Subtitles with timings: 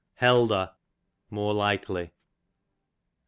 [0.15, 0.71] Helder,
[1.29, 2.11] more likely.